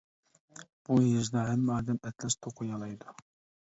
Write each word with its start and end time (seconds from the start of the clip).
بۇ 0.89 0.97
يېزىدا 1.09 1.45
ھەممە 1.51 1.79
ئادەم 1.79 2.03
ئەتلەس 2.07 2.43
توقۇيالايدۇ. 2.45 3.21